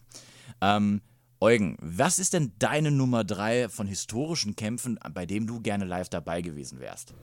[0.62, 1.02] Ähm,
[1.42, 6.08] Eugen, was ist denn deine Nummer 3 von historischen Kämpfen, bei dem du gerne live
[6.08, 7.14] dabei gewesen wärst?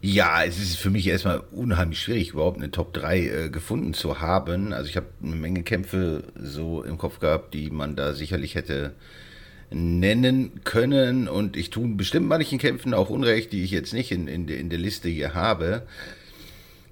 [0.00, 4.20] Ja, es ist für mich erstmal unheimlich schwierig, überhaupt eine Top 3 äh, gefunden zu
[4.20, 4.72] haben.
[4.72, 8.94] Also ich habe eine Menge Kämpfe so im Kopf gehabt, die man da sicherlich hätte
[9.70, 11.26] nennen können.
[11.26, 14.70] Und ich tue bestimmt manchen Kämpfen auch Unrecht, die ich jetzt nicht in, in, in
[14.70, 15.82] der Liste hier habe.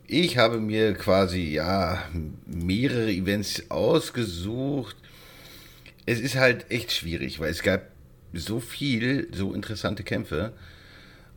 [0.09, 2.03] Ich habe mir quasi, ja,
[2.45, 4.97] mehrere Events ausgesucht.
[6.06, 7.83] Es ist halt echt schwierig, weil es gab
[8.33, 10.55] so viel, so interessante Kämpfe.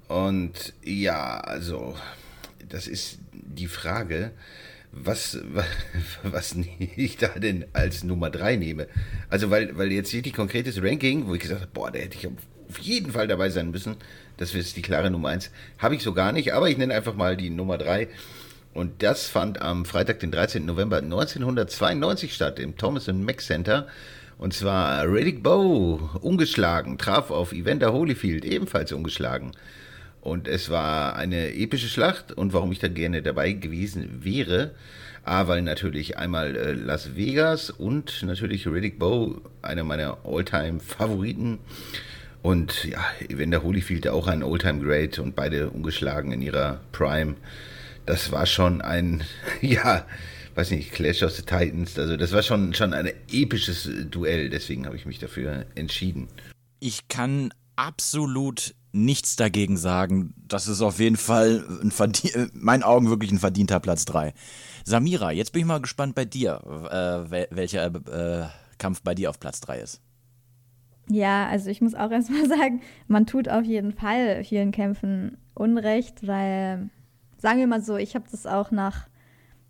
[0.09, 1.95] Und ja, also,
[2.67, 4.31] das ist die Frage,
[4.91, 5.37] was,
[6.23, 6.55] was
[6.97, 8.87] ich da denn als Nummer 3 nehme.
[9.29, 12.17] Also, weil, weil jetzt hier die konkretes Ranking, wo ich gesagt habe, boah, da hätte
[12.17, 13.97] ich auf jeden Fall dabei sein müssen.
[14.37, 15.51] Das ist die klare Nummer 1.
[15.77, 18.07] Habe ich so gar nicht, aber ich nenne einfach mal die Nummer 3.
[18.73, 20.65] Und das fand am Freitag, den 13.
[20.65, 23.87] November 1992 statt, im Thomas Mack Center.
[24.39, 29.51] Und zwar Riddick Bowe, ungeschlagen, traf auf Evander Holyfield, ebenfalls ungeschlagen.
[30.21, 34.75] Und es war eine epische Schlacht und warum ich da gerne dabei gewesen wäre,
[35.23, 41.59] A, weil natürlich einmal äh, Las Vegas und natürlich Riddick Bowe, einer meiner All-Time-Favoriten.
[42.41, 47.35] Und ja, Evander Holyfield auch ein All-Time Great und beide ungeschlagen in ihrer Prime.
[48.05, 49.23] Das war schon ein,
[49.61, 50.05] ja,
[50.55, 51.99] weiß nicht, Clash of the Titans.
[51.99, 56.27] Also das war schon, schon ein episches Duell, deswegen habe ich mich dafür entschieden.
[56.79, 60.33] Ich kann absolut nichts dagegen sagen.
[60.47, 64.05] Das ist auf jeden Fall ein verdien- äh, in meinen Augen wirklich ein verdienter Platz
[64.05, 64.33] 3.
[64.85, 66.59] Samira, jetzt bin ich mal gespannt bei dir,
[66.91, 68.47] äh, wel- welcher äh,
[68.77, 70.01] Kampf bei dir auf Platz 3 ist.
[71.09, 76.25] Ja, also ich muss auch erstmal sagen, man tut auf jeden Fall vielen Kämpfen Unrecht,
[76.25, 76.89] weil,
[77.37, 79.07] sagen wir mal so, ich habe das auch nach,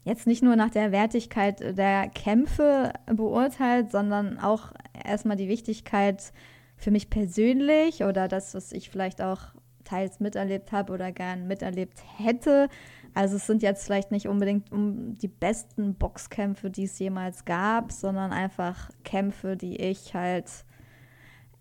[0.03, 4.71] jetzt nicht nur nach der Wertigkeit der Kämpfe beurteilt, sondern auch
[5.03, 6.31] erstmal die Wichtigkeit
[6.79, 9.39] für mich persönlich oder das, was ich vielleicht auch
[9.83, 12.69] teils miterlebt habe oder gern miterlebt hätte.
[13.13, 17.91] Also es sind jetzt vielleicht nicht unbedingt um die besten Boxkämpfe, die es jemals gab,
[17.91, 20.49] sondern einfach Kämpfe, die ich halt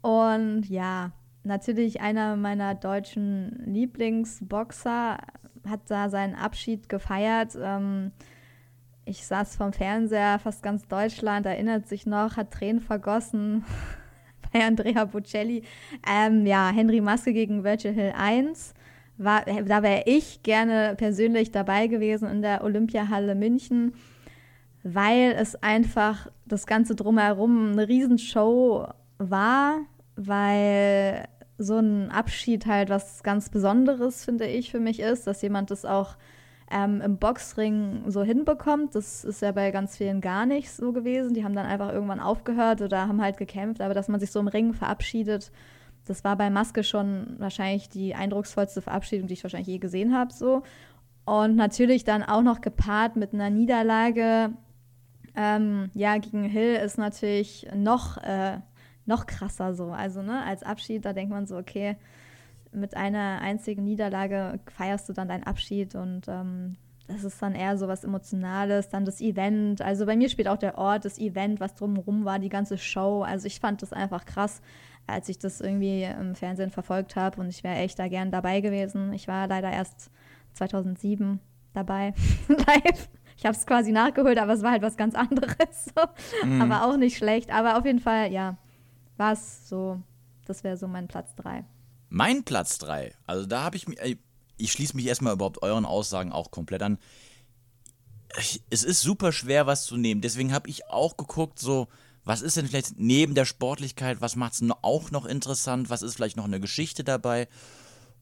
[0.00, 1.10] Und ja,
[1.42, 5.18] natürlich einer meiner deutschen Lieblingsboxer
[5.68, 7.58] hat da seinen Abschied gefeiert.
[7.60, 8.12] Ähm,
[9.04, 13.64] ich saß vom Fernseher, fast ganz Deutschland erinnert sich noch, hat Tränen vergossen
[14.56, 15.62] bei Andrea Bocelli.
[16.08, 18.74] Ähm, ja, Henry Maske gegen Virgil Hill 1.
[19.18, 23.94] War, da wäre ich gerne persönlich dabei gewesen in der Olympiahalle München,
[24.82, 28.88] weil es einfach das Ganze drumherum eine Riesenshow
[29.18, 29.78] war,
[30.16, 31.28] weil
[31.58, 35.86] so ein Abschied halt was ganz Besonderes, finde ich, für mich ist, dass jemand das
[35.86, 36.16] auch
[36.70, 38.94] ähm, im Boxring so hinbekommt.
[38.94, 41.34] Das ist ja bei ganz vielen gar nicht so gewesen.
[41.34, 44.40] Die haben dann einfach irgendwann aufgehört oder haben halt gekämpft, aber dass man sich so
[44.40, 45.52] im Ring verabschiedet,
[46.06, 50.32] das war bei Maske schon wahrscheinlich die eindrucksvollste Verabschiedung, die ich wahrscheinlich je gesehen habe.
[50.32, 50.62] So.
[51.24, 54.52] Und natürlich dann auch noch gepaart mit einer Niederlage.
[55.34, 58.60] Ähm, ja, gegen Hill ist natürlich noch, äh,
[59.04, 59.90] noch krasser so.
[59.90, 61.96] Also, ne, als Abschied, da denkt man so, okay,
[62.72, 66.76] mit einer einzigen Niederlage feierst du dann deinen Abschied und ähm,
[67.08, 69.80] das ist dann eher so was Emotionales, dann das Event.
[69.80, 73.22] Also bei mir spielt auch der Ort, das Event, was drumherum war, die ganze Show.
[73.22, 74.60] Also ich fand das einfach krass,
[75.06, 78.60] als ich das irgendwie im Fernsehen verfolgt habe und ich wäre echt da gern dabei
[78.60, 79.12] gewesen.
[79.12, 80.10] Ich war leider erst
[80.54, 81.38] 2007
[81.74, 82.14] dabei,
[82.48, 83.08] live.
[83.36, 85.92] Ich habe es quasi nachgeholt, aber es war halt was ganz anderes.
[85.94, 86.46] So.
[86.46, 86.62] Mhm.
[86.62, 87.52] Aber auch nicht schlecht.
[87.52, 88.56] Aber auf jeden Fall, ja,
[89.16, 90.00] war es so,
[90.46, 91.64] das wäre so mein Platz 3.
[92.08, 93.98] Mein Platz 3, also da habe ich mich,
[94.56, 96.98] ich schließe mich erstmal überhaupt euren Aussagen auch komplett an.
[98.70, 100.20] Es ist super schwer, was zu nehmen.
[100.20, 101.88] Deswegen habe ich auch geguckt, so,
[102.24, 106.14] was ist denn vielleicht neben der Sportlichkeit, was macht es auch noch interessant, was ist
[106.14, 107.48] vielleicht noch eine Geschichte dabei?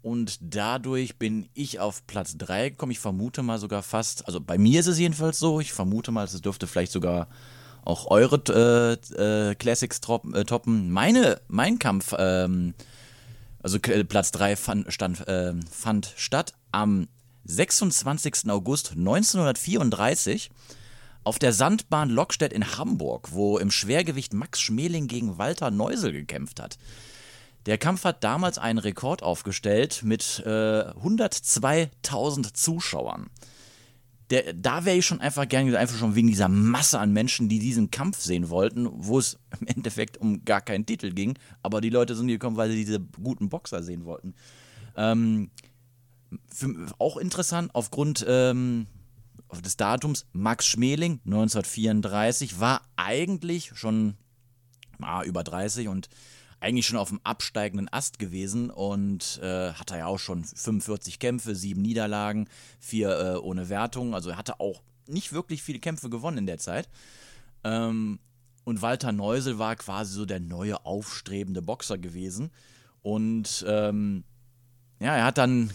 [0.02, 2.92] Und dadurch bin ich auf Platz 3 gekommen.
[2.92, 6.24] Ich vermute mal sogar fast, also bei mir ist es jedenfalls so, ich vermute mal,
[6.24, 7.28] es dürfte vielleicht sogar
[7.84, 10.00] auch eure äh, äh, Classics
[10.34, 10.90] äh, toppen.
[10.90, 12.74] Meine, mein Kampf, ähm,
[13.64, 17.08] also Platz 3 fand, stand, äh, fand statt am
[17.46, 18.50] 26.
[18.50, 20.50] August 1934
[21.24, 26.60] auf der Sandbahn Lockstedt in Hamburg, wo im Schwergewicht Max Schmeling gegen Walter Neusel gekämpft
[26.60, 26.76] hat.
[27.64, 33.30] Der Kampf hat damals einen Rekord aufgestellt mit äh, 102.000 Zuschauern.
[34.34, 37.60] Der, da wäre ich schon einfach gerne, einfach schon wegen dieser Masse an Menschen, die
[37.60, 41.90] diesen Kampf sehen wollten, wo es im Endeffekt um gar keinen Titel ging, aber die
[41.90, 44.34] Leute sind gekommen, weil sie diese guten Boxer sehen wollten.
[44.96, 45.52] Ähm,
[46.52, 48.88] für, auch interessant, aufgrund ähm,
[49.64, 54.14] des Datums, Max Schmeling, 1934, war eigentlich schon
[55.00, 56.08] ah, über 30 und
[56.64, 61.54] eigentlich schon auf dem absteigenden Ast gewesen und äh, hatte ja auch schon 45 Kämpfe,
[61.54, 62.48] sieben Niederlagen,
[62.80, 64.14] vier äh, ohne Wertung.
[64.14, 66.88] Also er hatte auch nicht wirklich viele Kämpfe gewonnen in der Zeit.
[67.64, 68.18] Ähm,
[68.64, 72.50] und Walter Neusel war quasi so der neue aufstrebende Boxer gewesen.
[73.02, 74.24] Und ähm,
[75.00, 75.70] ja, er hat dann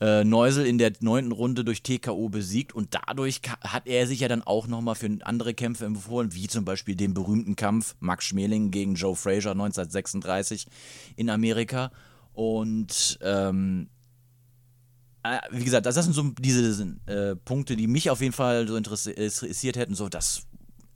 [0.00, 4.28] äh, Neusel in der neunten Runde durch TKO besiegt und dadurch hat er sich ja
[4.28, 8.70] dann auch nochmal für andere Kämpfe empfohlen, wie zum Beispiel den berühmten Kampf Max Schmeling
[8.70, 10.66] gegen Joe Frazier 1936
[11.16, 11.90] in Amerika.
[12.34, 13.88] Und ähm,
[15.22, 18.76] äh, wie gesagt, das, sind so diese äh, Punkte, die mich auf jeden Fall so
[18.76, 19.94] interessiert hätten.
[19.94, 20.42] So, das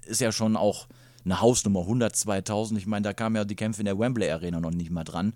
[0.04, 0.86] ist ja schon auch
[1.24, 2.76] eine Hausnummer 102.000.
[2.76, 5.32] Ich meine, da kamen ja die Kämpfe in der Wembley Arena noch nicht mal dran.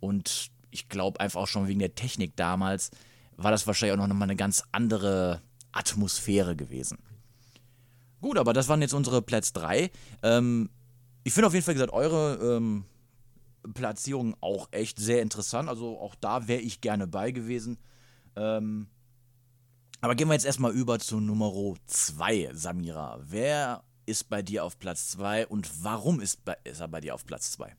[0.00, 2.90] Und ich glaube einfach auch schon wegen der Technik damals,
[3.36, 5.42] war das wahrscheinlich auch noch mal eine ganz andere
[5.72, 6.98] Atmosphäre gewesen.
[8.20, 9.90] Gut, aber das waren jetzt unsere Platz 3.
[10.22, 10.70] Ähm,
[11.22, 12.84] ich finde auf jeden Fall gesagt, eure ähm,
[13.74, 15.68] Platzierung auch echt sehr interessant.
[15.68, 17.78] Also auch da wäre ich gerne bei gewesen.
[18.36, 18.88] Ähm,
[20.00, 21.52] aber gehen wir jetzt erstmal über zu Nummer
[21.86, 23.18] 2, Samira.
[23.22, 27.14] Wer ist bei dir auf Platz 2 und warum ist, bei, ist er bei dir
[27.14, 27.74] auf Platz 2?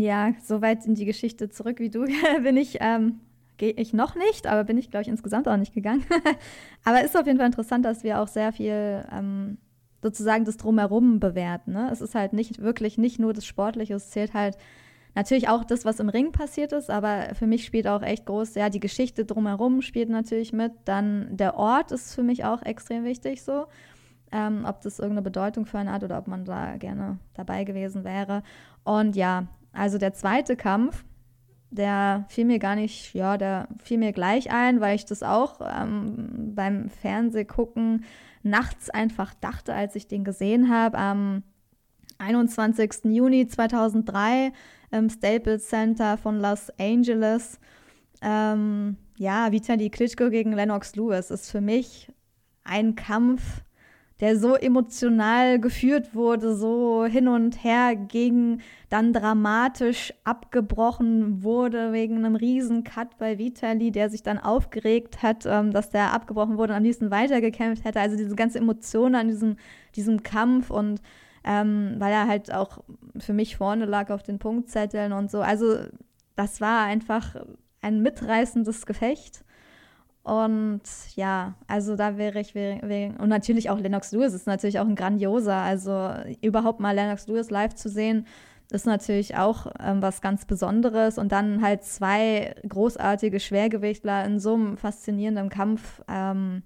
[0.00, 2.04] Ja, so weit in die Geschichte zurück wie du
[2.42, 3.20] bin ich, ähm,
[3.56, 6.04] gehe ich noch nicht, aber bin ich, glaube ich, insgesamt auch nicht gegangen.
[6.84, 9.58] aber ist auf jeden Fall interessant, dass wir auch sehr viel ähm,
[10.02, 11.72] sozusagen das Drumherum bewerten.
[11.72, 11.88] Ne?
[11.90, 14.56] Es ist halt nicht wirklich nicht nur das Sportliche, es zählt halt
[15.14, 18.54] natürlich auch das, was im Ring passiert ist, aber für mich spielt auch echt groß,
[18.54, 20.72] ja, die Geschichte drumherum spielt natürlich mit.
[20.84, 23.66] Dann der Ort ist für mich auch extrem wichtig so.
[24.30, 28.04] Ähm, ob das irgendeine Bedeutung für einen hat oder ob man da gerne dabei gewesen
[28.04, 28.42] wäre.
[28.84, 31.04] Und ja, also der zweite Kampf,
[31.70, 35.60] der fiel mir gar nicht, ja, der fiel mir gleich ein, weil ich das auch
[35.60, 38.04] ähm, beim Fernsehgucken
[38.42, 40.98] nachts einfach dachte, als ich den gesehen habe.
[40.98, 41.42] Am
[42.18, 43.04] 21.
[43.04, 44.52] Juni 2003
[44.90, 47.60] im Staples Center von Los Angeles.
[48.22, 52.10] Ähm, ja, Vitali Klitschko gegen Lennox Lewis ist für mich
[52.64, 53.62] ein Kampf,
[54.20, 62.16] der so emotional geführt wurde, so hin und her ging, dann dramatisch abgebrochen wurde wegen
[62.16, 66.72] einem riesen Cut bei Vitali, der sich dann aufgeregt hat, ähm, dass der abgebrochen wurde
[66.72, 68.00] und am liebsten weitergekämpft hätte.
[68.00, 69.56] Also diese ganze Emotion an diesem,
[69.94, 71.00] diesem Kampf und
[71.44, 72.78] ähm, weil er halt auch
[73.18, 75.40] für mich vorne lag auf den Punktzetteln und so.
[75.40, 75.76] Also
[76.34, 77.36] das war einfach
[77.80, 79.44] ein mitreißendes Gefecht.
[80.28, 80.82] Und
[81.16, 84.94] ja, also da wäre ich, wäre, und natürlich auch Lennox Lewis ist natürlich auch ein
[84.94, 86.10] grandioser, also
[86.42, 88.26] überhaupt mal Lennox Lewis live zu sehen,
[88.70, 91.16] ist natürlich auch ähm, was ganz Besonderes.
[91.16, 96.02] Und dann halt zwei großartige Schwergewichtler in so einem faszinierenden Kampf.
[96.08, 96.62] Ähm,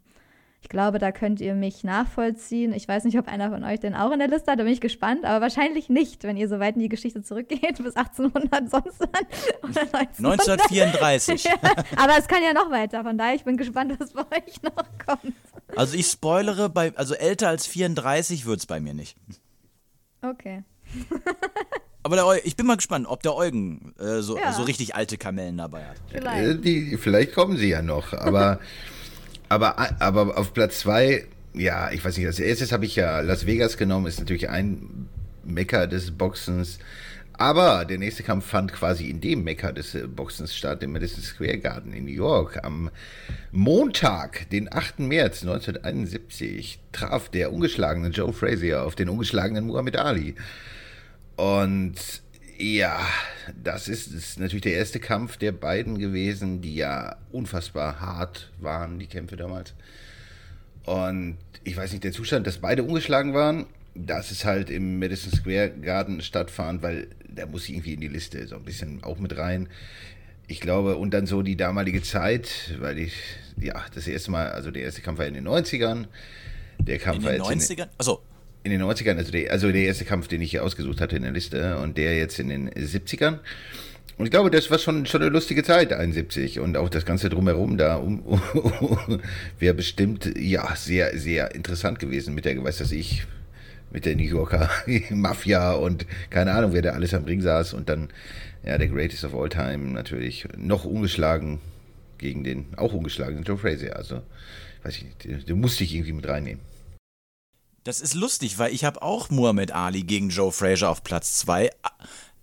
[0.63, 2.73] ich glaube, da könnt ihr mich nachvollziehen.
[2.73, 4.73] Ich weiß nicht, ob einer von euch den auch in der Liste hat, da bin
[4.73, 8.71] ich gespannt, aber wahrscheinlich nicht, wenn ihr so weit in die Geschichte zurückgeht, bis 1800
[8.71, 9.69] sonst wann.
[9.71, 11.45] Oder 1934.
[11.45, 11.55] ja,
[11.97, 14.85] aber es kann ja noch weiter, von daher ich bin gespannt, was bei euch noch
[15.05, 15.35] kommt.
[15.77, 19.17] Also ich spoilere, bei, also älter als 34 wird es bei mir nicht.
[20.23, 20.63] Okay.
[22.05, 24.53] Aber der, ich bin mal gespannt, ob der Eugen äh, so, Ja.
[24.53, 25.97] so richtig alte Kamellen dabei hat.
[26.11, 26.65] Äh, Vielleicht.
[26.65, 28.59] Die, vielleicht kommen sie ja noch, aber,
[29.53, 33.47] aber, aber auf Platz zwei, ja, ich weiß nicht, als erstes habe ich ja Las
[33.47, 35.09] Vegas genommen, ist natürlich ein
[35.45, 36.79] Mecker des Boxens.
[37.35, 41.23] Aber der nächste Kampf fand quasi in dem Mecker des äh, Boxens statt, im Madison
[41.23, 42.63] Square Garden in New York.
[42.63, 42.91] Am
[43.51, 45.01] Montag, den 8.
[45.01, 50.35] März 1971, traf der ungeschlagene Joe Frazier auf den ungeschlagenen Muhammad Ali.
[51.37, 52.22] Und
[52.63, 53.01] ja,
[53.63, 59.01] das ist, ist natürlich der erste Kampf der beiden gewesen, die ja unfassbar hart waren,
[59.01, 59.75] die Kämpfe damals.
[60.85, 65.33] Und ich weiß nicht, der Zustand, dass beide ungeschlagen waren, das ist halt im Madison
[65.33, 69.19] Square Garden stattfand, weil da muss ich irgendwie in die Liste so ein bisschen auch
[69.19, 69.69] mit rein.
[70.47, 73.15] Ich glaube, und dann so die damalige Zeit, weil ich,
[73.61, 76.07] ja, das erste Mal, also der erste Kampf war in den 90ern.
[76.79, 77.89] Der Kampf In war den jetzt in 90ern?
[77.99, 78.23] Achso,
[78.65, 81.23] in den 90ern, also der, also der erste Kampf, den ich hier ausgesucht hatte in
[81.23, 83.39] der Liste und der jetzt in den 70ern.
[84.19, 86.61] Und ich glaube, das war schon, schon eine lustige Zeit, 71.
[86.61, 88.23] Und auch das Ganze drumherum da um,
[89.59, 93.25] wäre bestimmt, ja, sehr, sehr interessant gewesen mit der, weiß das ich,
[93.91, 94.71] mit der New Yorker
[95.11, 97.75] Mafia und keine Ahnung, wer da alles am Ring saß.
[97.75, 98.11] Und dann,
[98.65, 101.59] ja, der Greatest of All Time natürlich noch ungeschlagen
[102.19, 103.97] gegen den, auch ungeschlagenen Joe Frazier.
[103.97, 104.23] Also,
[104.85, 106.61] weiß ich nicht, den musste ich irgendwie mit reinnehmen.
[107.85, 111.71] Das ist lustig, weil ich habe auch Muhammad Ali gegen Joe Frazier auf Platz 2.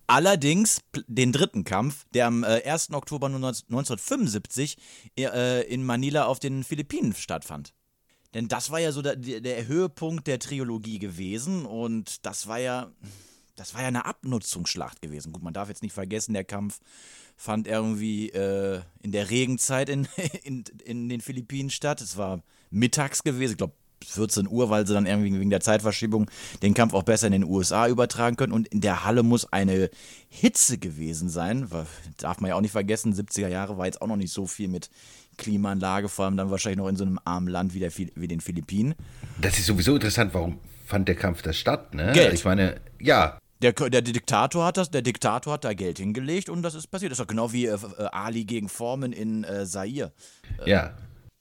[0.08, 2.94] Allerdings den dritten Kampf, der am äh, 1.
[2.94, 4.78] Oktober 1975
[5.18, 7.74] äh, in Manila auf den Philippinen stattfand.
[8.34, 12.92] Denn das war ja so der, der Höhepunkt der Trilogie gewesen und das war ja,
[13.56, 15.32] das war ja eine Abnutzungsschlacht gewesen.
[15.32, 16.80] Gut, man darf jetzt nicht vergessen, der Kampf
[17.36, 20.08] fand irgendwie äh, in der Regenzeit in,
[20.44, 22.02] in, in den Philippinen statt.
[22.02, 23.74] Es war mittags gewesen, ich glaube
[24.06, 26.30] 14 Uhr, weil sie dann irgendwie wegen der Zeitverschiebung
[26.62, 28.54] den Kampf auch besser in den USA übertragen können.
[28.54, 29.90] Und in der Halle muss eine
[30.30, 31.68] Hitze gewesen sein.
[32.18, 34.68] Darf man ja auch nicht vergessen, 70er Jahre war jetzt auch noch nicht so viel
[34.68, 34.90] mit
[35.38, 38.42] Klimaanlage, vor allem dann wahrscheinlich noch in so einem armen Land wie, der, wie den
[38.42, 38.94] Philippinen.
[39.42, 42.12] Das ist sowieso interessant, warum fand der Kampf da statt, ne?
[42.14, 42.34] Geld.
[42.34, 46.62] Ich meine, ja, Der, der Diktator hat das, der Diktator hat da Geld hingelegt und
[46.62, 47.12] das ist passiert.
[47.12, 47.78] Das ist doch genau wie äh,
[48.12, 50.12] Ali gegen Foreman in äh, Zaire.
[50.66, 50.94] ja.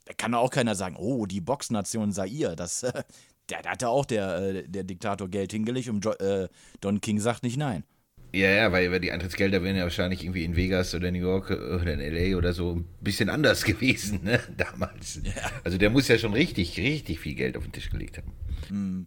[0.09, 3.05] Da kann auch keiner sagen, oh, die Boxnation Zaire, das, äh,
[3.47, 6.49] da, da hat ja auch der, äh, der Diktator Geld hingelegt und jo äh,
[6.81, 7.85] Don King sagt nicht nein.
[8.33, 11.51] Ja, ja, weil, weil die Eintrittsgelder wären ja wahrscheinlich irgendwie in Vegas oder New York
[11.51, 14.41] oder in LA oder so ein bisschen anders gewesen, ne?
[14.57, 15.21] Damals.
[15.63, 19.07] Also der muss ja schon richtig, richtig viel Geld auf den Tisch gelegt haben.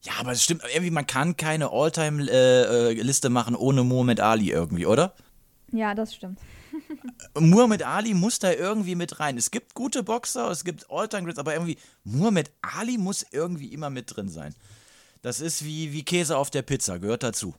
[0.00, 5.14] Ja, aber es stimmt, irgendwie, man kann keine All-Time-Liste machen ohne Muhammad Ali irgendwie, oder?
[5.70, 6.38] Ja, das stimmt.
[7.38, 9.36] Muhammad Ali muss da irgendwie mit rein.
[9.36, 14.14] Es gibt gute Boxer, es gibt All-Time-Grids, aber irgendwie, Muhammad Ali muss irgendwie immer mit
[14.14, 14.54] drin sein.
[15.22, 17.54] Das ist wie, wie Käse auf der Pizza, gehört dazu.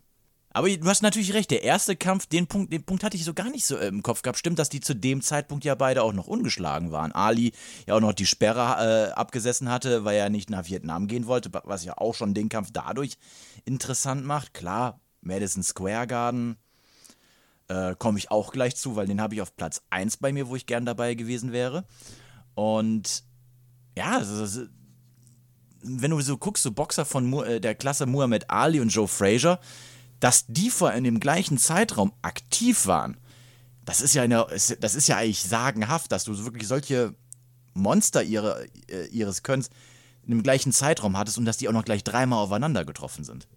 [0.51, 3.33] Aber du hast natürlich recht, der erste Kampf, den Punkt, den Punkt hatte ich so
[3.35, 4.39] gar nicht so äh, im Kopf gehabt.
[4.39, 7.11] Stimmt, dass die zu dem Zeitpunkt ja beide auch noch ungeschlagen waren.
[7.11, 7.53] Ali
[7.87, 11.51] ja auch noch die Sperre äh, abgesessen hatte, weil er nicht nach Vietnam gehen wollte,
[11.65, 13.17] was ja auch schon den Kampf dadurch
[13.65, 14.55] interessant macht.
[14.55, 16.57] Klar, Madison Square Garden
[17.69, 20.49] äh, komme ich auch gleich zu, weil den habe ich auf Platz 1 bei mir,
[20.49, 21.85] wo ich gern dabei gewesen wäre.
[22.55, 23.23] Und
[23.97, 24.69] ja, ist,
[25.81, 29.59] wenn du so guckst, so Boxer von äh, der Klasse Muhammad Ali und Joe Frazier,
[30.19, 33.17] dass die vor in dem gleichen Zeitraum aktiv waren,
[33.85, 37.15] das ist ja eine, das ist ja eigentlich sagenhaft, dass du wirklich solche
[37.73, 39.69] Monster ihre, äh, ihres Könns
[40.23, 43.47] in dem gleichen Zeitraum hattest und dass die auch noch gleich dreimal aufeinander getroffen sind.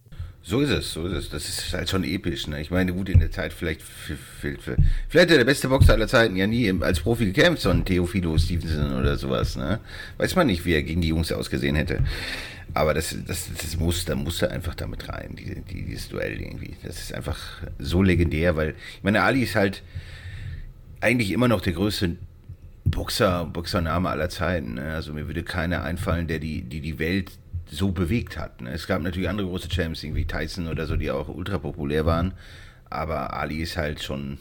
[0.44, 1.30] So ist es, so ist es.
[1.30, 2.60] Das ist halt schon episch, ne?
[2.60, 6.48] Ich meine, gut, in der Zeit vielleicht, vielleicht hat der beste Boxer aller Zeiten ja
[6.48, 9.78] nie als Profi gekämpft, so ein Theophilo Stevenson oder sowas, ne?
[10.18, 12.00] Weiß man nicht, wie er gegen die Jungs ausgesehen hätte.
[12.74, 16.40] Aber das, das, das muss, da muss er einfach damit rein, die, die, dieses Duell
[16.40, 16.74] irgendwie.
[16.82, 17.38] Das ist einfach
[17.78, 19.82] so legendär, weil, ich meine, Ali ist halt
[21.00, 22.16] eigentlich immer noch der größte
[22.84, 24.74] Boxer, Boxername aller Zeiten.
[24.74, 24.92] Ne?
[24.94, 27.30] Also mir würde keiner einfallen, der die, die, die Welt
[27.72, 28.60] so bewegt hat.
[28.60, 28.70] Ne?
[28.70, 32.34] Es gab natürlich andere große Champs, irgendwie Tyson oder so, die auch ultra populär waren.
[32.90, 34.38] Aber Ali ist halt schon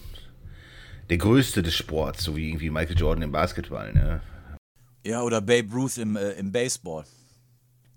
[1.10, 3.94] der Größte des Sports, so wie irgendwie Michael Jordan im Basketball.
[3.94, 4.22] Ne?
[5.06, 7.06] Ja, oder Babe Ruth im, äh, im Baseball.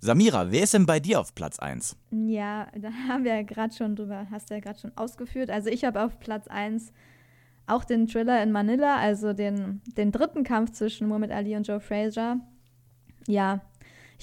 [0.01, 1.97] Samira, wer ist denn bei dir auf Platz 1?
[2.11, 5.51] Ja, da haben wir ja gerade schon drüber, hast du ja gerade schon ausgeführt.
[5.51, 6.93] Also ich habe auf Platz 1
[7.67, 11.81] auch den Thriller in Manila, also den, den dritten Kampf zwischen Muhammad Ali und Joe
[11.81, 12.39] Frazier.
[13.27, 13.63] Ja,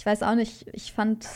[0.02, 1.28] ich weiß auch nicht, ich fand,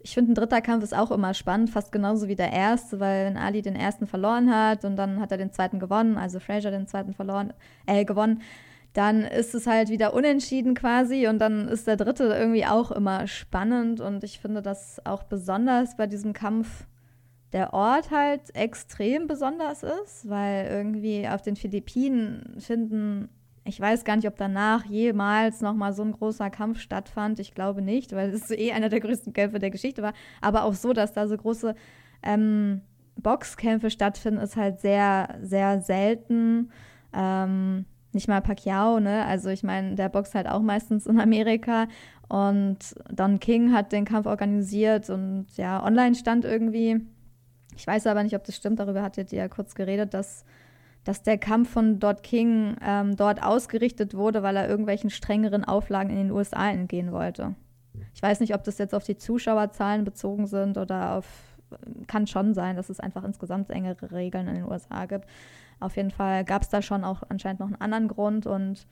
[0.00, 3.24] ich finde, ein dritter Kampf ist auch immer spannend, fast genauso wie der erste, weil
[3.24, 6.70] wenn Ali den ersten verloren hat und dann hat er den zweiten gewonnen, also Frazier
[6.70, 7.54] den zweiten verloren,
[7.86, 8.42] äh, gewonnen,
[8.92, 13.26] dann ist es halt wieder unentschieden quasi und dann ist der dritte irgendwie auch immer
[13.26, 16.84] spannend und ich finde das auch besonders bei diesem Kampf
[17.54, 23.30] der Ort halt extrem besonders ist, weil irgendwie auf den Philippinen finden,
[23.64, 27.40] ich weiß gar nicht, ob danach jemals nochmal so ein großer Kampf stattfand.
[27.40, 30.12] Ich glaube nicht, weil es eh einer der größten Kämpfe der Geschichte war.
[30.40, 31.74] Aber auch so, dass da so große
[32.22, 32.82] ähm,
[33.16, 36.70] Boxkämpfe stattfinden, ist halt sehr, sehr selten.
[37.14, 39.24] Ähm, nicht mal Pacquiao, ne?
[39.24, 41.88] Also ich meine, der boxt halt auch meistens in Amerika
[42.28, 42.78] und
[43.10, 47.00] Don King hat den Kampf organisiert und ja, online stand irgendwie.
[47.76, 50.44] Ich weiß aber nicht, ob das stimmt, darüber hattet ihr ja kurz geredet, dass,
[51.04, 56.10] dass der Kampf von Don King ähm, dort ausgerichtet wurde, weil er irgendwelchen strengeren Auflagen
[56.10, 57.54] in den USA entgehen wollte.
[58.14, 61.26] Ich weiß nicht, ob das jetzt auf die Zuschauerzahlen bezogen sind oder auf,
[62.06, 65.26] kann schon sein, dass es einfach insgesamt engere Regeln in den USA gibt.
[65.80, 68.86] Auf jeden Fall gab es da schon auch anscheinend noch einen anderen Grund und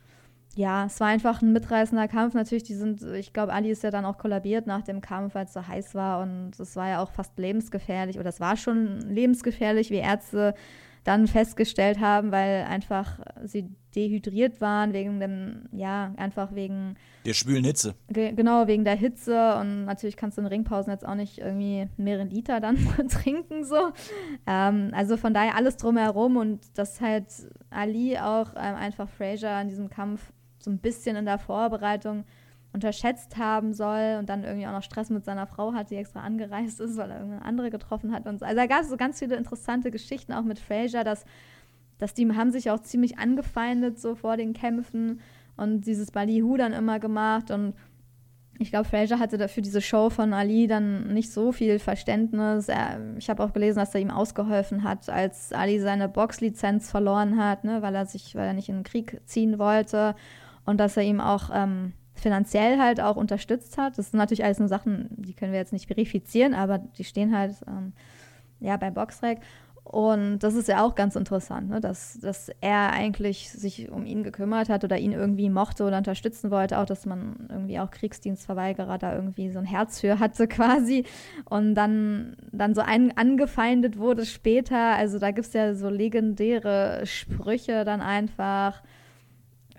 [0.55, 2.35] ja, es war einfach ein mitreißender Kampf.
[2.35, 5.45] Natürlich, die sind, ich glaube, Ali ist ja dann auch kollabiert nach dem Kampf, weil
[5.45, 8.99] es so heiß war und es war ja auch fast lebensgefährlich oder es war schon
[9.01, 10.53] lebensgefährlich, wie Ärzte
[11.03, 16.95] dann festgestellt haben, weil einfach sie dehydriert waren wegen dem, ja, einfach wegen
[17.25, 17.95] der schwülen Hitze.
[18.07, 22.25] genau, wegen der Hitze und natürlich kannst du in Ringpausen jetzt auch nicht irgendwie mehrere
[22.25, 22.77] Liter dann
[23.09, 23.91] trinken so.
[24.47, 27.27] Ähm, also von daher alles drumherum und dass halt
[27.69, 32.23] Ali auch ähm, einfach Fraser in diesem Kampf so ein bisschen in der Vorbereitung
[32.73, 36.21] unterschätzt haben soll und dann irgendwie auch noch Stress mit seiner Frau hat, die extra
[36.21, 38.45] angereist ist, weil er irgendeine andere getroffen hat und so.
[38.45, 41.23] Also da gab es so ganz viele interessante Geschichten auch mit Fraser, dass,
[41.99, 45.21] dass die haben sich auch ziemlich angefeindet so vor den Kämpfen
[45.55, 47.75] und dieses Ballyhoo dann immer gemacht und
[48.59, 52.69] ich glaube, Fraser hatte dafür diese Show von Ali dann nicht so viel Verständnis.
[52.69, 57.37] Er, ich habe auch gelesen, dass er ihm ausgeholfen hat, als Ali seine Boxlizenz verloren
[57.37, 60.15] hat, ne, weil er sich, weil er nicht in den Krieg ziehen wollte
[60.65, 63.97] und dass er ihm auch ähm, finanziell halt auch unterstützt hat.
[63.97, 67.35] Das sind natürlich alles nur Sachen, die können wir jetzt nicht verifizieren, aber die stehen
[67.35, 67.93] halt ähm,
[68.59, 69.39] ja bei Boxrec.
[69.83, 71.81] Und das ist ja auch ganz interessant, ne?
[71.81, 76.51] dass, dass er eigentlich sich um ihn gekümmert hat oder ihn irgendwie mochte oder unterstützen
[76.51, 81.03] wollte, auch dass man irgendwie auch Kriegsdienstverweigerer da irgendwie so ein Herz für hatte quasi
[81.49, 84.95] und dann, dann so ein, angefeindet wurde später.
[84.95, 88.81] Also da gibt es ja so legendäre Sprüche dann einfach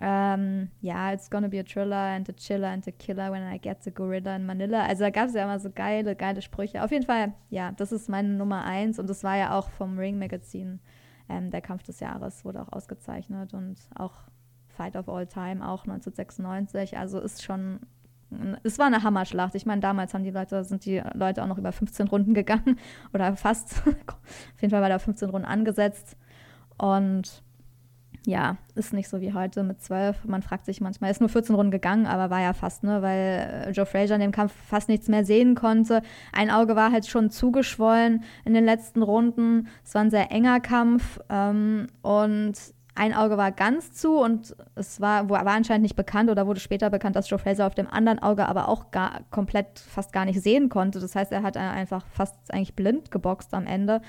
[0.01, 3.57] ähm, ja, it's gonna be a thriller and a chiller and a killer when I
[3.57, 4.85] get the gorilla in Manila.
[4.85, 6.83] Also da gab es ja immer so geile, geile Sprüche.
[6.83, 9.97] Auf jeden Fall, ja, das ist meine Nummer eins und das war ja auch vom
[9.97, 10.79] Ring Magazin
[11.29, 14.13] ähm, der Kampf des Jahres, wurde auch ausgezeichnet und auch
[14.67, 16.97] Fight of All Time, auch 1996.
[16.97, 17.79] Also ist schon,
[18.63, 19.55] es war eine Hammerschlacht.
[19.55, 22.77] Ich meine, damals haben die Leute, sind die Leute auch noch über 15 Runden gegangen
[23.13, 23.87] oder fast.
[23.87, 26.17] Auf jeden Fall war da 15 Runden angesetzt
[26.77, 27.44] und
[28.25, 30.25] ja, ist nicht so wie heute mit zwölf.
[30.25, 33.67] Man fragt sich manchmal, ist nur 14 Runden gegangen, aber war ja fast, ne, weil
[33.67, 36.01] äh, Joe Frazier in dem Kampf fast nichts mehr sehen konnte.
[36.33, 39.67] Ein Auge war halt schon zugeschwollen in den letzten Runden.
[39.83, 42.57] Es war ein sehr enger Kampf ähm, und
[42.95, 46.89] ein Auge war ganz zu und es war, war anscheinend nicht bekannt oder wurde später
[46.89, 50.41] bekannt, dass Joe Fraser auf dem anderen Auge aber auch gar, komplett fast gar nicht
[50.41, 51.01] sehen konnte.
[51.01, 54.01] Das heißt, er hat einfach fast eigentlich blind geboxt am Ende.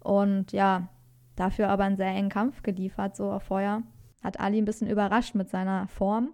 [0.00, 0.88] Und ja,
[1.36, 3.82] Dafür aber einen sehr engen Kampf geliefert, so auch vorher.
[4.22, 6.30] Hat Ali ein bisschen überrascht mit seiner Form,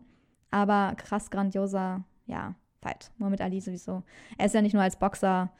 [0.50, 3.11] aber krass grandioser, ja, Fight.
[3.18, 4.02] Mit Ali sowieso.
[4.37, 5.50] Er ist ja nicht nur als Boxer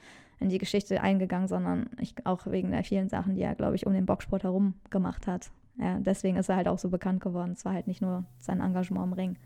[0.41, 3.87] in die Geschichte eingegangen, sondern ich, auch wegen der vielen Sachen, die er, glaube ich,
[3.87, 5.51] um den Boxsport herum gemacht hat.
[5.79, 7.53] Ja, deswegen ist er halt auch so bekannt geworden.
[7.57, 9.37] Es war halt nicht nur sein Engagement im Ring.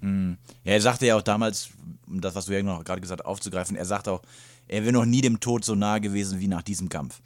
[0.00, 0.32] Mm.
[0.64, 1.70] Ja, er sagte ja auch damals,
[2.06, 4.22] um das, was du ja gerade gesagt hast, aufzugreifen, er sagt auch,
[4.68, 7.20] er wäre noch nie dem Tod so nahe gewesen wie nach diesem Kampf.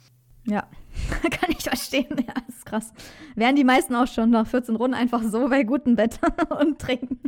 [0.49, 0.67] Ja,
[1.31, 2.07] kann ich verstehen.
[2.27, 2.91] Ja, ist krass.
[3.35, 7.19] Wären die meisten auch schon nach 14 Runden einfach so bei gutem Wetter und trinken.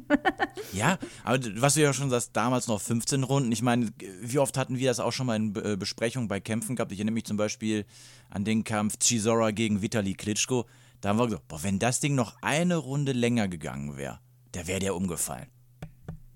[0.73, 3.51] ja, aber was du ja schon sagst, damals noch 15 Runden.
[3.51, 3.89] Ich meine,
[4.21, 6.91] wie oft hatten wir das auch schon mal in äh, Besprechungen bei Kämpfen gehabt?
[6.91, 7.85] Ich erinnere mich zum Beispiel
[8.29, 10.65] an den Kampf Chisora gegen Vitali Klitschko.
[11.01, 14.19] Da haben wir gesagt, boah, wenn das Ding noch eine Runde länger gegangen wäre,
[14.53, 15.47] der wäre der umgefallen.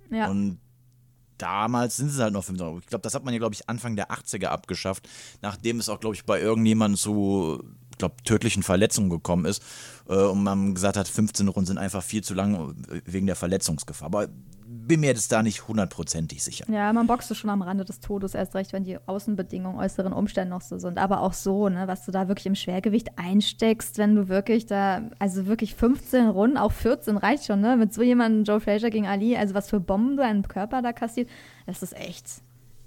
[0.09, 0.29] Ja.
[0.29, 0.59] Und
[1.37, 2.79] damals sind es halt noch 5 Euro.
[2.79, 5.07] Ich glaube, das hat man ja, glaube ich, Anfang der 80er abgeschafft,
[5.41, 7.63] nachdem es auch, glaube ich, bei irgendjemandem zu
[7.97, 9.63] glaube, tödlichen Verletzungen gekommen ist
[10.07, 13.35] äh, und man gesagt hat, 15 Runden sind einfach viel zu lang äh, wegen der
[13.35, 14.07] Verletzungsgefahr.
[14.07, 14.27] Aber
[14.67, 16.65] bin mir jetzt da nicht hundertprozentig sicher.
[16.71, 20.49] Ja, man boxt schon am Rande des Todes, erst recht, wenn die Außenbedingungen, äußeren Umstände
[20.49, 20.97] noch so sind.
[20.97, 25.09] Aber auch so, ne, was du da wirklich im Schwergewicht einsteckst, wenn du wirklich da,
[25.19, 27.77] also wirklich 15 Runden, auch 14 reicht schon, ne?
[27.77, 30.93] Mit so jemandem, Joe Frazier gegen Ali, also was für Bomben du einen Körper da
[30.93, 31.29] kassiert,
[31.67, 32.25] das ist echt,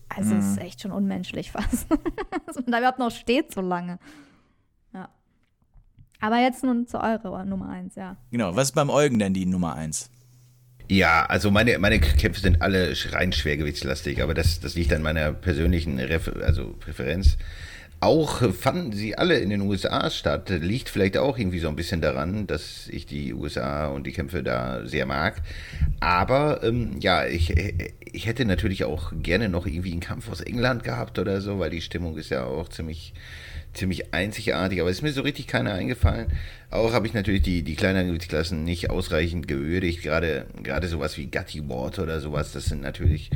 [0.08, 0.40] also mhm.
[0.40, 1.86] ist echt schon unmenschlich fast.
[2.46, 4.00] Dass man da überhaupt noch steht so lange.
[4.92, 5.08] Ja.
[6.20, 8.16] Aber jetzt nun zu eurer Nummer 1, ja.
[8.32, 10.10] Genau, was ist beim Eugen denn die Nummer 1?
[10.90, 15.32] Ja, also meine, meine Kämpfe sind alle rein schwergewichtslastig, aber das, das liegt an meiner
[15.32, 17.36] persönlichen Refer also Präferenz.
[18.00, 20.48] Auch fanden sie alle in den USA statt.
[20.50, 24.42] Liegt vielleicht auch irgendwie so ein bisschen daran, dass ich die USA und die Kämpfe
[24.42, 25.42] da sehr mag.
[25.98, 27.54] Aber ähm, ja, ich,
[28.12, 31.70] ich hätte natürlich auch gerne noch irgendwie einen Kampf aus England gehabt oder so, weil
[31.70, 33.12] die Stimmung ist ja auch ziemlich
[33.78, 36.28] ziemlich einzigartig, aber es ist mir so richtig keiner eingefallen.
[36.70, 41.26] Auch habe ich natürlich die, die kleineren Gewichtsklassen nicht ausreichend gewürdigt, gerade, gerade sowas wie
[41.26, 43.30] Gutty Ward oder sowas, das sind natürlich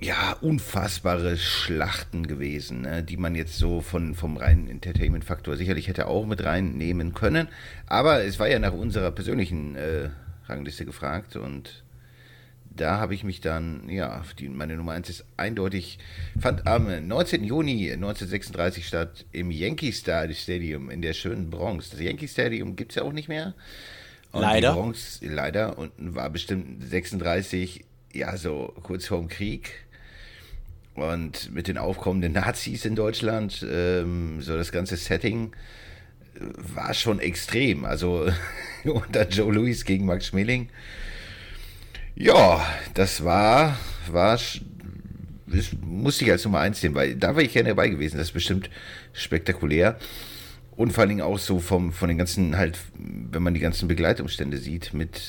[0.00, 6.06] ja, unfassbare Schlachten gewesen, ne, die man jetzt so von, vom reinen Entertainment-Faktor sicherlich hätte
[6.08, 7.48] auch mit reinnehmen können.
[7.86, 10.10] Aber es war ja nach unserer persönlichen äh,
[10.46, 11.84] Rangliste gefragt und
[12.76, 15.98] da habe ich mich dann, ja, die, meine Nummer 1 ist eindeutig,
[16.38, 17.44] fand am 19.
[17.44, 21.90] Juni 1936 statt im Yankee Stadium in der schönen Bronx.
[21.90, 23.54] Das Yankee Stadium gibt es ja auch nicht mehr.
[24.32, 24.70] Und leider.
[24.70, 29.84] Die Bronx, leider, und war bestimmt 36, ja, so kurz vorm Krieg.
[30.94, 35.52] Und mit den aufkommenden Nazis in Deutschland, ähm, so das ganze Setting
[36.34, 36.40] äh,
[36.74, 37.84] war schon extrem.
[37.84, 38.28] Also
[38.84, 40.68] unter Joe Louis gegen Max Schmeling
[42.16, 43.76] ja, das war,
[44.10, 44.38] war,
[45.46, 48.18] das musste ich als Nummer eins sehen, weil da wäre ich gerne dabei gewesen.
[48.18, 48.70] Das ist bestimmt
[49.12, 49.98] spektakulär.
[50.76, 53.88] Und vor allen Dingen auch so vom, von den ganzen, halt, wenn man die ganzen
[53.88, 55.20] Begleitumstände sieht, mit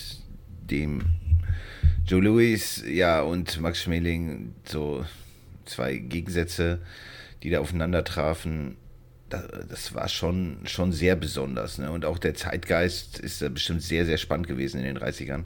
[0.69, 1.03] dem
[2.07, 5.05] Joe Louis, ja, und Max Schmeling, so
[5.65, 6.79] zwei Gegensätze,
[7.43, 8.77] die da aufeinander trafen.
[9.29, 11.79] Das war schon, schon sehr besonders.
[11.79, 11.91] Ne?
[11.91, 15.45] Und auch der Zeitgeist ist da bestimmt sehr, sehr spannend gewesen in den 30ern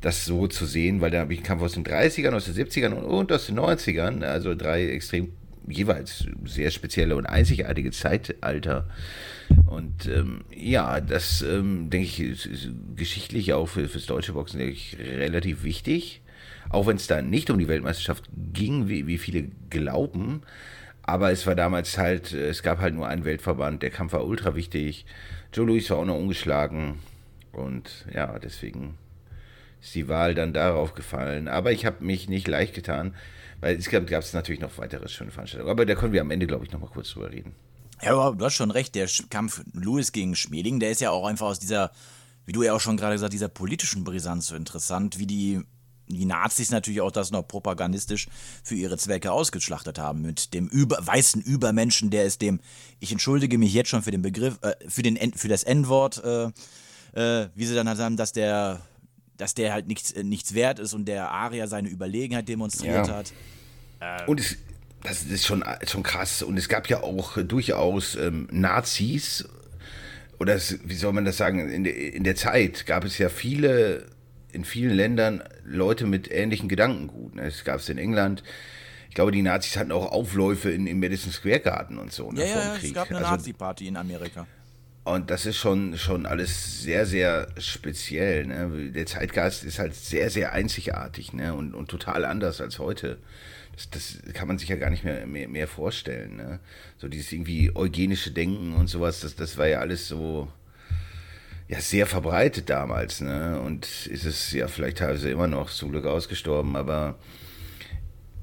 [0.00, 2.54] das so zu sehen, weil da habe ich einen Kampf aus den 30ern, aus den
[2.54, 5.32] 70ern und, und aus den 90ern, also drei extrem
[5.66, 8.86] jeweils sehr spezielle und einzigartige Zeitalter.
[9.66, 14.58] Und ähm, ja, das ähm, denke ich, ist, ist geschichtlich auch für, fürs deutsche Boxen
[14.58, 16.20] denke ich, relativ wichtig.
[16.70, 20.42] Auch wenn es da nicht um die Weltmeisterschaft ging, wie, wie viele glauben.
[21.02, 24.54] Aber es war damals halt, es gab halt nur einen Weltverband, der Kampf war ultra
[24.54, 25.04] wichtig.
[25.52, 26.98] Joe Louis war auch noch ungeschlagen.
[27.52, 28.94] Und ja, deswegen
[29.84, 31.46] ist die Wahl dann darauf gefallen.
[31.46, 33.14] Aber ich habe mich nicht leicht getan,
[33.60, 35.70] weil es gab es natürlich noch weitere schöne Veranstaltungen.
[35.70, 37.54] Aber da können wir am Ende, glaube ich, noch mal kurz drüber reden.
[38.02, 38.94] Ja, du hast schon recht.
[38.94, 41.90] Der Kampf Louis gegen Schmeling, der ist ja auch einfach aus dieser,
[42.46, 45.60] wie du ja auch schon gerade gesagt, dieser politischen Brisanz so interessant, wie die
[46.06, 48.28] die Nazis natürlich auch das noch propagandistisch
[48.62, 52.60] für ihre Zwecke ausgeschlachtet haben mit dem über, weißen Übermenschen, der ist dem,
[53.00, 56.50] ich entschuldige mich jetzt schon für den Begriff, äh, für, den, für das N-Wort, äh,
[57.14, 58.82] äh, wie sie dann halt sagen, dass der
[59.36, 63.14] dass der halt nichts, äh, nichts wert ist und der Aria seine Überlegenheit demonstriert ja.
[63.14, 63.32] hat.
[64.00, 64.28] Ähm.
[64.28, 64.56] Und es,
[65.02, 66.42] das ist schon, schon krass.
[66.42, 69.46] Und es gab ja auch durchaus ähm, Nazis,
[70.38, 73.28] oder es, wie soll man das sagen, in, de, in der Zeit gab es ja
[73.28, 74.06] viele,
[74.52, 77.38] in vielen Ländern Leute mit ähnlichen Gedankengut.
[77.38, 78.42] Es gab es in England.
[79.08, 82.32] Ich glaube, die Nazis hatten auch Aufläufe in, im Madison Square Garden und so.
[82.32, 84.46] Ne, ja, ja, es gab eine also, Nazi-Party in Amerika.
[85.04, 88.46] Und das ist schon, schon alles sehr, sehr speziell.
[88.46, 88.90] Ne?
[88.90, 91.52] Der Zeitgeist ist halt sehr, sehr einzigartig ne?
[91.52, 93.18] und, und total anders als heute.
[93.72, 96.36] Das, das kann man sich ja gar nicht mehr, mehr, mehr vorstellen.
[96.36, 96.58] Ne?
[96.96, 100.48] So dieses irgendwie eugenische Denken und sowas, das, das war ja alles so
[101.68, 103.20] ja, sehr verbreitet damals.
[103.20, 103.60] Ne?
[103.60, 107.18] Und ist es ja vielleicht teilweise immer noch zum Glück ausgestorben, aber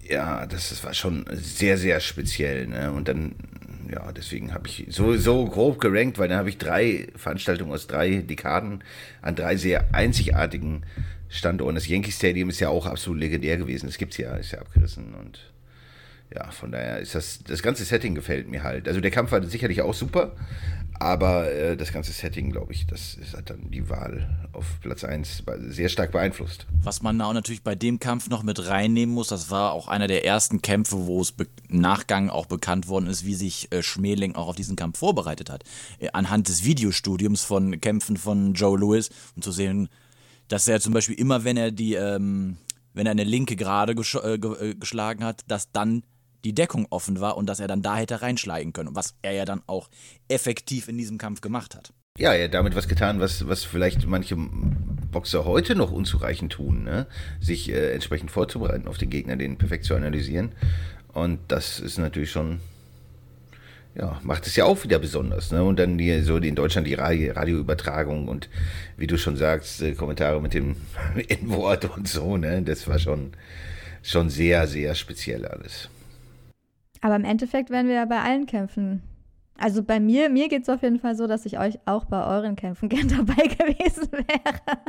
[0.08, 2.68] ja, das, das war schon sehr, sehr speziell.
[2.68, 2.92] Ne?
[2.92, 3.34] Und dann
[3.92, 7.88] ja, deswegen habe ich so, so grob gerankt, weil dann habe ich drei Veranstaltungen aus
[7.88, 8.84] drei Dekaden
[9.22, 10.84] an drei sehr einzigartigen
[11.28, 11.76] Standorten.
[11.76, 13.88] Das Yankee Stadium ist ja auch absolut legendär gewesen.
[13.88, 15.52] Das gibt es ja, ist ja abgerissen und
[16.34, 18.88] ja, von daher ist das, das ganze Setting gefällt mir halt.
[18.88, 20.36] Also der Kampf war sicherlich auch super,
[21.02, 25.04] aber äh, das ganze Setting, glaube ich, das, das hat dann die Wahl auf Platz
[25.04, 26.68] 1 sehr stark beeinflusst.
[26.84, 30.08] Was man auch natürlich bei dem Kampf noch mit reinnehmen muss, das war auch einer
[30.08, 31.34] der ersten Kämpfe, wo es
[31.70, 35.50] im Nachgang auch bekannt worden ist, wie sich äh, Schmeling auch auf diesen Kampf vorbereitet
[35.50, 35.64] hat.
[36.00, 39.90] Äh, anhand des Videostudiums von Kämpfen von Joe Lewis, um zu sehen,
[40.50, 42.58] dass er zum Beispiel immer, wenn er die, ähm,
[42.94, 46.04] wenn er eine linke gerade gesch äh, äh geschlagen hat, dass dann
[46.44, 49.46] die Deckung offen war und dass er dann da hätte reinschlagen können, was er ja
[49.46, 49.90] dann auch
[50.28, 51.94] effektiv in diesem Kampf gemacht hat.
[52.18, 54.36] Ja, er hat damit was getan, was, was vielleicht manche
[55.12, 57.08] Boxer heute noch unzureichend tun, ne?
[57.40, 60.52] sich äh, entsprechend vorzubereiten auf den Gegner, den perfekt zu analysieren.
[61.14, 62.60] Und das ist natürlich schon,
[63.96, 65.52] ja, macht es ja auch wieder besonders.
[65.52, 65.64] Ne?
[65.64, 68.50] Und dann hier so in Deutschland die Radio Radioübertragung und
[68.98, 70.76] wie du schon sagst, äh, Kommentare mit dem
[71.28, 72.62] N-Wort und so, ne?
[72.62, 73.32] Das war schon,
[74.04, 75.90] schon sehr, sehr speziell alles.
[77.02, 79.02] Aber im Endeffekt werden wir ja bei allen Kämpfen
[79.62, 82.26] also bei mir, mir geht es auf jeden Fall so, dass ich euch auch bei
[82.26, 84.80] euren Kämpfen gern dabei gewesen wäre.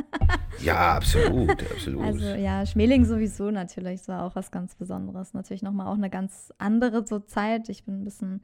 [0.61, 2.03] Ja, absolut, absolut.
[2.03, 5.33] Also ja, Schmeling sowieso natürlich, das war auch was ganz Besonderes.
[5.33, 7.69] Natürlich nochmal auch eine ganz andere so Zeit.
[7.69, 8.41] Ich bin ein bisschen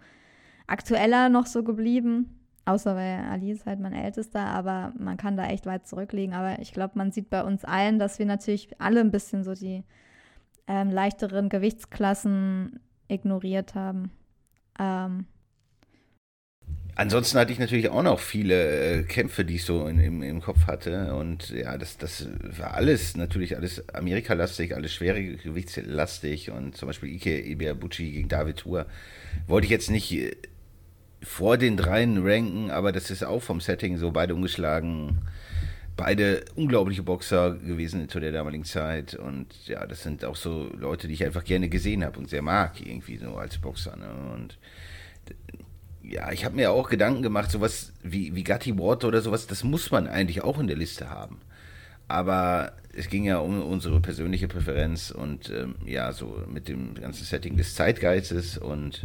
[0.68, 2.36] aktueller noch so geblieben.
[2.66, 6.36] Außer weil Ali ist halt mein Ältester, aber man kann da echt weit zurücklegen.
[6.36, 9.54] Aber ich glaube, man sieht bei uns allen, dass wir natürlich alle ein bisschen so
[9.56, 9.84] die
[10.68, 12.80] ähm, leichteren Gewichtsklassen
[13.10, 14.12] ignoriert haben.
[14.80, 15.26] Ähm,
[17.00, 20.42] Ansonsten hatte ich natürlich auch noch viele äh, Kämpfe, die ich so in, im, im
[20.42, 21.14] Kopf hatte.
[21.16, 26.52] Und ja, das, das war alles, natürlich alles Amerikalastig, alles schwere Gewichtslastig.
[26.52, 28.86] Und zum Beispiel Ike Ibeabuchi gegen David Tour
[29.48, 30.36] wollte ich jetzt nicht äh,
[31.22, 35.22] vor den dreien ranken, aber das ist auch vom Setting so beide umgeschlagen.
[36.00, 39.16] Beide unglaubliche Boxer gewesen zu der damaligen Zeit.
[39.16, 42.42] Und ja, das sind auch so Leute, die ich einfach gerne gesehen habe und sehr
[42.42, 43.98] mag, irgendwie so als Boxer.
[43.98, 44.10] Ne?
[44.34, 44.58] Und
[46.02, 49.66] ja, ich habe mir auch Gedanken gemacht, sowas wie, wie Gatti Ward oder sowas, das
[49.66, 51.42] muss man eigentlich auch in der Liste haben.
[52.08, 57.26] Aber es ging ja um unsere persönliche Präferenz und ähm, ja, so mit dem ganzen
[57.26, 59.02] Setting des Zeitgeistes und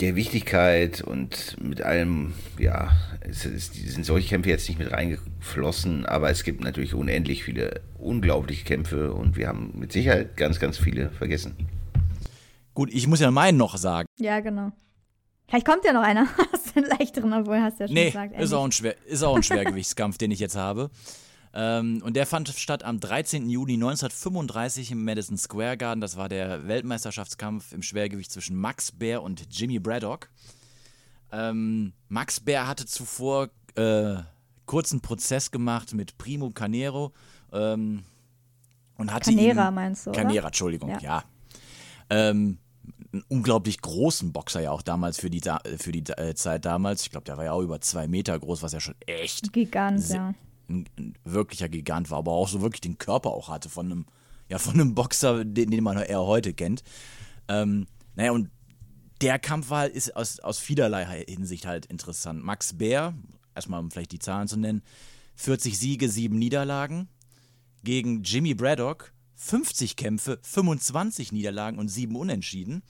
[0.00, 6.06] der Wichtigkeit und mit allem, ja, es, es, sind solche Kämpfe jetzt nicht mit reingeflossen,
[6.06, 10.78] aber es gibt natürlich unendlich viele unglaubliche Kämpfe und wir haben mit Sicherheit ganz, ganz
[10.78, 11.54] viele vergessen.
[12.74, 14.06] Gut, ich muss ja meinen noch sagen.
[14.18, 14.72] Ja, genau.
[15.46, 18.40] Vielleicht kommt ja noch einer aus den leichteren, obwohl hast du ja schon nee, gesagt.
[18.40, 20.90] Ist auch, ein Schwer, ist auch ein Schwergewichtskampf, den ich jetzt habe.
[21.54, 23.48] Ähm, und der fand statt am 13.
[23.48, 26.00] Juni 1935 im Madison Square Garden.
[26.00, 30.30] Das war der Weltmeisterschaftskampf im Schwergewicht zwischen Max Bär und Jimmy Braddock.
[31.30, 34.16] Ähm, Max Bär hatte zuvor äh,
[34.66, 37.12] kurzen Prozess gemacht mit Primo Canero.
[37.52, 38.04] Ähm,
[38.96, 40.12] und hatte Canera ihn, meinst du?
[40.12, 40.46] Canera, oder?
[40.46, 41.00] Entschuldigung, ja.
[41.00, 41.24] Ja.
[42.08, 42.58] Ähm,
[43.12, 45.42] einen unglaublich großen Boxer ja auch damals für die,
[45.76, 47.02] für die äh, Zeit damals.
[47.02, 50.08] Ich glaube, der war ja auch über zwei Meter groß, was ja schon echt Gigant,
[50.08, 50.34] ja.
[50.72, 54.06] Ein, ein, wirklicher Gigant war, aber auch so wirklich den Körper auch hatte von einem,
[54.48, 56.82] ja, von einem Boxer, den, den man eher heute kennt.
[57.48, 58.50] Ähm, naja, und
[59.20, 62.42] der Kampf war, ist aus, aus vielerlei Hinsicht halt interessant.
[62.42, 63.14] Max Bär,
[63.54, 64.82] erstmal um vielleicht die Zahlen zu nennen,
[65.36, 67.08] 40 Siege, 7 Niederlagen.
[67.84, 72.82] Gegen Jimmy Braddock, 50 Kämpfe, 25 Niederlagen und 7 Unentschieden.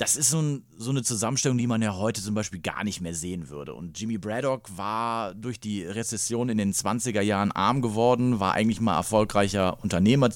[0.00, 3.02] Das ist so, ein, so, eine Zusammenstellung, die man ja heute zum Beispiel gar nicht
[3.02, 3.74] mehr sehen würde.
[3.74, 8.80] Und Jimmy Braddock war durch die Rezession in den 20er Jahren arm geworden, war eigentlich
[8.80, 10.30] mal erfolgreicher Unternehmer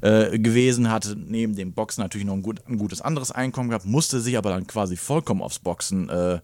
[0.00, 3.84] äh, gewesen, hatte neben dem Boxen natürlich noch ein, gut, ein, gutes anderes Einkommen gehabt,
[3.84, 6.40] musste sich aber dann quasi vollkommen aufs Boxen äh,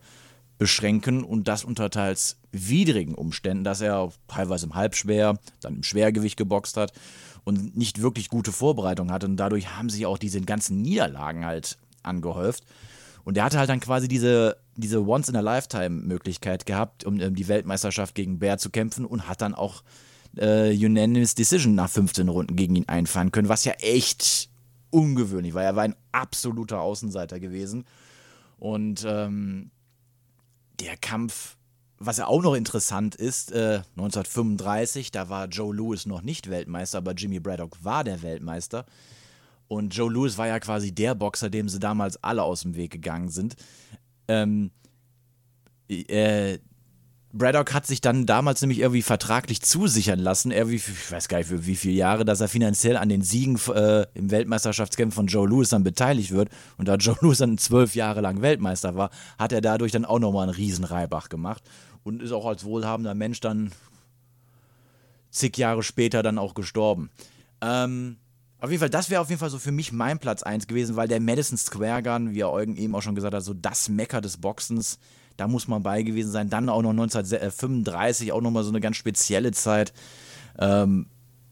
[0.58, 6.36] beschränken und das unter teils widrigen Umständen, dass er teilweise im Halbschwer, dann im Schwergewicht
[6.36, 6.92] geboxt hat
[7.44, 9.24] und nicht wirklich gute Vorbereitung hatte.
[9.24, 12.64] Und dadurch haben sich auch diese ganzen Niederlagen halt angehäuft.
[13.24, 18.38] Und er hatte halt dann quasi diese, diese Once-in-a-Lifetime-Möglichkeit gehabt, um, um, die Weltmeisterschaft gegen
[18.38, 19.82] Bär zu kämpfen und hat dann auch
[20.36, 24.48] äh, Unanimous Decision nach 15 Runden gegen ihn einfahren können, was ja echt
[24.90, 25.62] ungewöhnlich war.
[25.62, 27.84] Er war ein absoluter Außenseiter gewesen.
[28.58, 29.70] Und ähm,
[30.80, 31.58] der Kampf
[31.98, 36.98] was ja auch noch interessant ist, äh, 1935, da war Joe Lewis noch nicht Weltmeister,
[36.98, 38.86] aber Jimmy Braddock war der Weltmeister.
[39.68, 42.90] Und Joe Lewis war ja quasi der Boxer, dem sie damals alle aus dem Weg
[42.90, 43.54] gegangen sind.
[44.26, 44.70] Ähm,
[45.88, 46.58] äh,
[47.32, 51.48] Braddock hat sich dann damals nämlich irgendwie vertraglich zusichern lassen, irgendwie, ich weiß gar nicht
[51.48, 55.46] für wie viele Jahre, dass er finanziell an den Siegen äh, im Weltmeisterschaftskampf von Joe
[55.46, 56.48] Lewis dann beteiligt wird.
[56.78, 60.18] Und da Joe Lewis dann zwölf Jahre lang Weltmeister war, hat er dadurch dann auch
[60.18, 61.62] nochmal einen riesen Reibach gemacht
[62.02, 63.72] und ist auch als wohlhabender Mensch dann
[65.30, 67.10] zig Jahre später dann auch gestorben.
[67.60, 68.16] Ähm,
[68.60, 70.96] auf jeden Fall, das wäre auf jeden Fall so für mich mein Platz 1 gewesen,
[70.96, 73.88] weil der Madison Square Garden, wie er Eugen eben auch schon gesagt hat, so das
[73.88, 74.98] Mecker des Boxens,
[75.36, 76.50] da muss man bei gewesen sein.
[76.50, 79.92] Dann auch noch 1935, auch nochmal so eine ganz spezielle Zeit.
[80.58, 81.06] Ähm,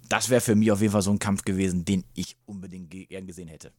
[0.09, 3.27] das wäre für mich auf jeden Fall so ein Kampf gewesen, den ich unbedingt gern
[3.27, 3.73] gesehen hätte.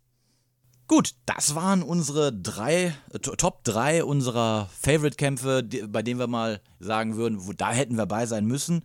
[0.87, 7.17] Gut, das waren unsere drei, äh, Top 3 unserer Favorite-Kämpfe, bei denen wir mal sagen
[7.17, 8.83] würden, wo, da hätten wir bei sein müssen.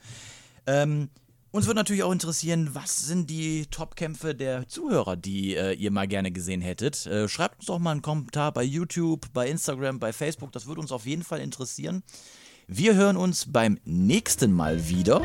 [0.66, 1.10] Ähm,
[1.52, 6.08] Uns würde natürlich auch interessieren, was sind die Top-Kämpfe der Zuhörer, die äh, ihr mal
[6.08, 7.04] gerne gesehen hättet.
[7.04, 10.50] Äh, schreibt uns doch mal einen Kommentar bei YouTube, bei Instagram, bei Facebook.
[10.52, 12.02] Das würde uns auf jeden Fall interessieren.
[12.68, 15.20] Wir hören uns beim nächsten Mal wieder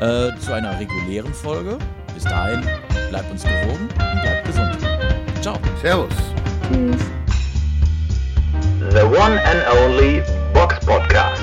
[0.00, 1.76] äh, zu einer regulären Folge.
[2.14, 2.60] Bis dahin,
[3.10, 4.78] bleibt uns gewogen und bleibt gesund.
[5.42, 5.58] Ciao.
[5.80, 6.14] Servus.
[6.68, 7.02] Tschüss.
[8.92, 10.22] The one and only
[10.54, 11.42] Box Podcast.